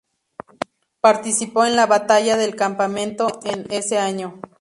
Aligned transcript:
Participó 0.99 1.63
en 1.63 1.75
la 1.75 1.85
Batalla 1.85 2.35
del 2.35 2.55
Campamento 2.55 3.39
en 3.45 3.67
ese 3.69 3.99
año. 3.99 4.41